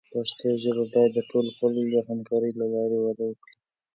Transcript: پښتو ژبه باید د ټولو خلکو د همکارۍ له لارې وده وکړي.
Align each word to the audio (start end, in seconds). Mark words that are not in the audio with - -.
پښتو 0.13 0.47
ژبه 0.61 0.85
باید 0.93 1.11
د 1.15 1.19
ټولو 1.29 1.49
خلکو 1.57 1.81
د 1.93 1.97
همکارۍ 2.07 2.51
له 2.59 2.65
لارې 2.73 2.97
وده 3.01 3.23
وکړي. 3.27 3.53